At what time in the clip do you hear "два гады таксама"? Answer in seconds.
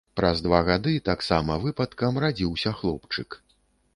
0.45-1.57